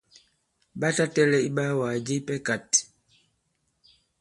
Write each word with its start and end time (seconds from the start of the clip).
Ɓa 0.79 0.89
ta 0.95 1.05
tɛ̄lɛ̄ 1.13 1.41
iɓaawàgà 1.47 2.03
je 2.05 2.13
ipɛ 2.19 2.35
kāt. 2.45 2.71